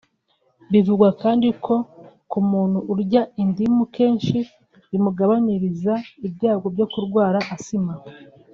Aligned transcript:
Bivugwa 0.71 1.09
kandi 1.21 1.47
ko 1.65 1.75
ku 2.31 2.39
muntu 2.51 2.77
urya 2.93 3.21
indimu 3.41 3.83
kenshi 3.95 4.37
bimugabaniriza 4.91 5.93
ibyago 6.27 6.65
byo 6.75 6.85
kurwara 6.93 7.39
asima 7.57 7.93